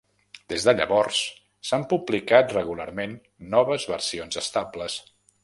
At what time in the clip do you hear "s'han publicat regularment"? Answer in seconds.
1.69-3.15